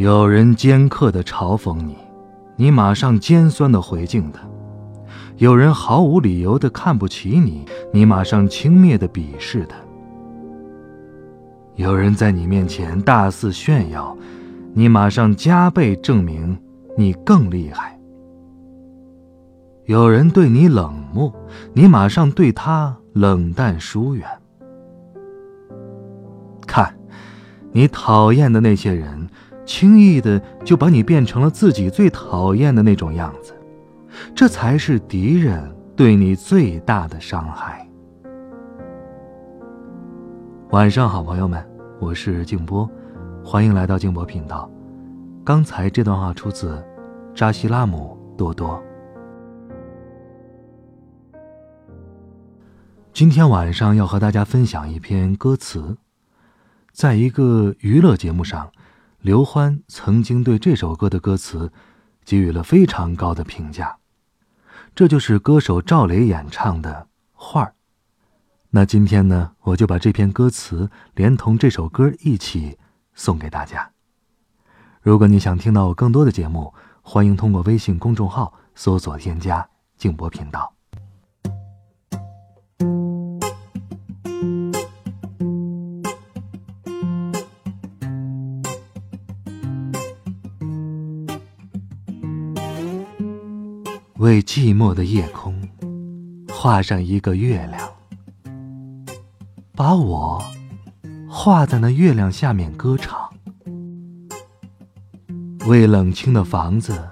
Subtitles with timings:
[0.00, 1.94] 有人尖刻的嘲讽你，
[2.56, 4.40] 你马上尖酸的回敬他；
[5.36, 9.76] 有人毫无理由的看不起你，你马上轻蔑的鄙视他；
[11.74, 14.16] 有人在你面前大肆炫耀，
[14.72, 16.58] 你马上加倍证明
[16.96, 17.94] 你更厉害；
[19.84, 21.30] 有人对你冷漠，
[21.74, 24.26] 你马上对他冷淡疏远。
[26.66, 26.90] 看，
[27.70, 29.28] 你讨厌的那些人。
[29.70, 33.54] 轻易的就把你变成了自己最讨厌的那种样子，
[34.34, 37.88] 这才是敌人对你最大的伤害。
[40.70, 41.64] 晚上好，朋友们，
[42.00, 42.90] 我是静波，
[43.44, 44.68] 欢迎来到静波频道。
[45.44, 46.84] 刚才这段话出自
[47.32, 48.82] 扎西拉姆多多。
[53.12, 55.96] 今天晚上要和大家分享一篇歌词，
[56.90, 58.68] 在一个娱乐节目上。
[59.22, 61.70] 刘欢曾经对这首歌的歌词
[62.24, 63.98] 给予了非常高的评价，
[64.94, 67.66] 这就是歌手赵雷演唱的《画儿》。
[68.70, 72.78] 那今天呢，我就把这篇歌词连同这首歌一起
[73.12, 73.90] 送给大家。
[75.02, 80.72] 如果你想听到我更多的节目，欢迎通过微信公众号搜索添加“静波频道”。
[94.20, 95.58] 为寂寞的夜空
[96.52, 97.90] 画上一个月亮，
[99.74, 100.44] 把我
[101.26, 103.18] 画在那月亮下面歌唱。
[105.66, 107.02] 为冷清的房子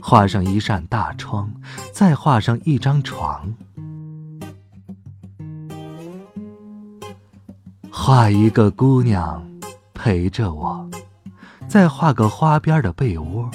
[0.00, 1.52] 画上一扇大窗，
[1.92, 3.54] 再画上一张床，
[7.90, 9.46] 画一个姑娘
[9.92, 10.88] 陪着我，
[11.68, 13.50] 再画个花边的被窝。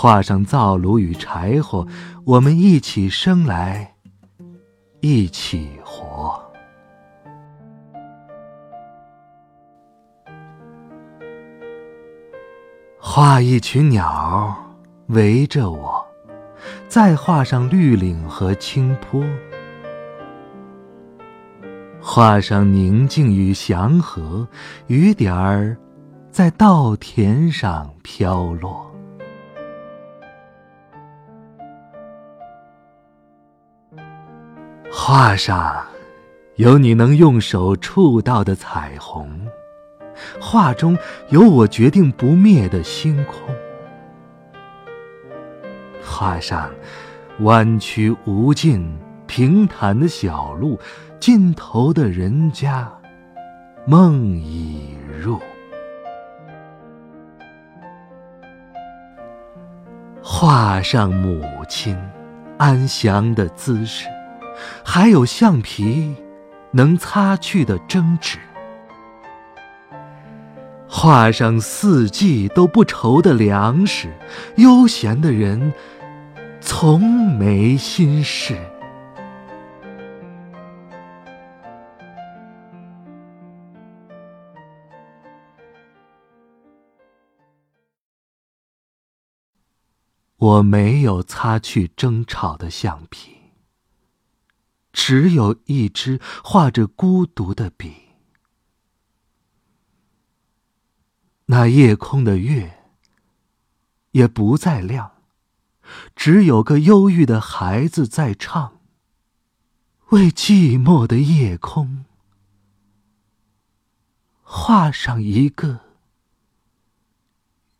[0.00, 1.84] 画上灶炉与柴火，
[2.24, 3.96] 我们一起生来，
[5.00, 6.40] 一起活。
[12.96, 14.56] 画一群鸟
[15.08, 16.06] 围着我，
[16.86, 19.20] 再画上绿岭和青坡，
[22.00, 24.46] 画上宁静与祥和，
[24.86, 25.76] 雨点儿
[26.30, 28.87] 在稻田上飘落。
[34.90, 35.86] 画上
[36.56, 39.46] 有你能用手触到的彩虹，
[40.40, 43.54] 画中有我决定不灭的星空。
[46.02, 46.68] 画上
[47.40, 50.78] 弯曲无尽、平坦的小路，
[51.20, 52.90] 尽头的人家
[53.86, 55.38] 梦已入。
[60.20, 61.96] 画上母亲
[62.56, 64.08] 安详的姿势。
[64.84, 66.14] 还有橡皮
[66.72, 68.38] 能擦去的争执，
[70.88, 74.12] 画上四季都不愁的粮食，
[74.56, 75.72] 悠闲的人
[76.60, 77.00] 从
[77.36, 78.56] 没心事。
[90.40, 93.37] 我没有擦去争吵的橡皮。
[95.00, 97.94] 只有一支画着孤独的笔。
[101.46, 102.82] 那夜空的月
[104.10, 105.12] 也不再亮，
[106.16, 108.80] 只有个忧郁的孩子在唱。
[110.08, 112.04] 为寂寞的夜空
[114.42, 115.78] 画上一个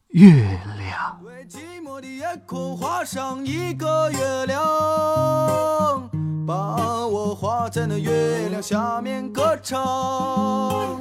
[0.06, 1.20] 月亮。
[1.24, 6.27] 为寂寞的夜空画上一个月亮。
[6.48, 10.98] 把我画在那月亮下面歌唱，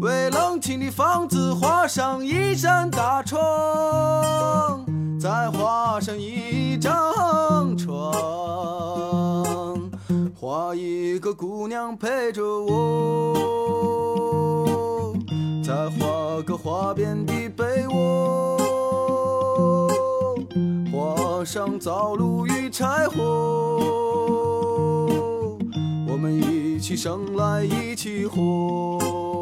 [0.00, 3.40] 为冷清的房子画上一扇大窗，
[5.20, 8.12] 再画上一张床，
[10.34, 13.36] 画一个姑娘陪着我，
[15.62, 18.58] 再画个花边的被窝。
[20.92, 24.61] 画上灶炉与柴火，
[26.92, 29.41] 起生来一起活。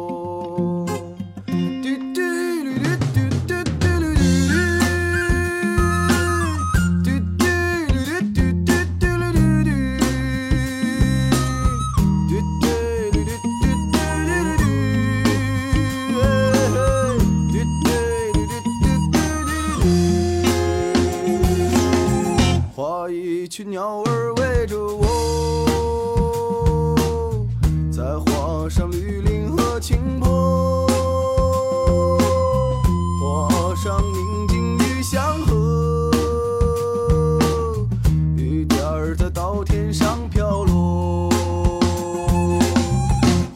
[39.91, 41.29] 上飘落，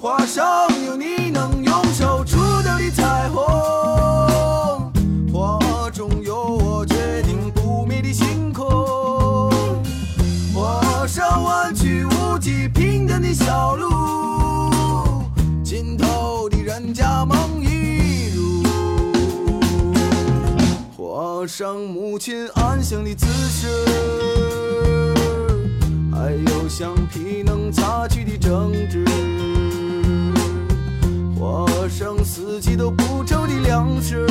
[0.02, 0.46] 画上
[0.86, 4.92] 有你能用手触到的彩虹，
[5.32, 9.50] 画中有我决定不灭的星空。
[10.54, 13.90] 画上弯曲无际平坦的小路，
[15.64, 18.62] 尽头的人家梦一如。
[20.98, 23.86] 画上母亲安详的姿势，
[32.56, 34.26] 自己都不愁的粮食，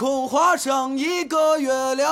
[0.00, 2.10] 空画上一个月亮。